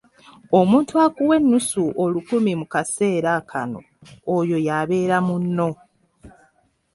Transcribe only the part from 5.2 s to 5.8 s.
munno.